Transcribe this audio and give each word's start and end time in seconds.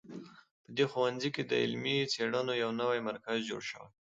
په 0.63 0.69
دې 0.75 0.85
ښوونځي 0.91 1.29
کې 1.35 1.43
د 1.45 1.51
علمي 1.63 1.97
څېړنو 2.13 2.53
یو 2.63 2.69
نوی 2.81 2.99
مرکز 3.09 3.37
جوړ 3.49 3.61
شوی 3.69 3.89